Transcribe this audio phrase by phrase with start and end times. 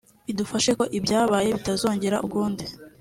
[0.25, 2.63] bidufashe ko ibyabaye bitazongera ukundi”